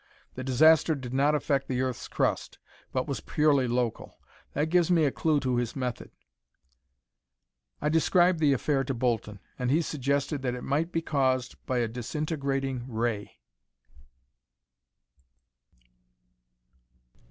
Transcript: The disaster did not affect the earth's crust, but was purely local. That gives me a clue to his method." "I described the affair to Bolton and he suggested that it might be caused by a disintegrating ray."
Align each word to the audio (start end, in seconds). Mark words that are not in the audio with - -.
The 0.33 0.43
disaster 0.43 0.95
did 0.95 1.13
not 1.13 1.35
affect 1.35 1.67
the 1.67 1.81
earth's 1.83 2.07
crust, 2.07 2.57
but 2.91 3.05
was 3.07 3.19
purely 3.19 3.67
local. 3.67 4.17
That 4.53 4.71
gives 4.71 4.89
me 4.89 5.05
a 5.05 5.11
clue 5.11 5.39
to 5.41 5.57
his 5.57 5.75
method." 5.75 6.09
"I 7.79 7.89
described 7.89 8.39
the 8.39 8.51
affair 8.51 8.83
to 8.85 8.95
Bolton 8.95 9.39
and 9.59 9.69
he 9.69 9.83
suggested 9.83 10.41
that 10.41 10.55
it 10.55 10.63
might 10.63 10.91
be 10.91 11.03
caused 11.03 11.63
by 11.67 11.77
a 11.77 11.87
disintegrating 11.87 12.91
ray." 12.91 13.37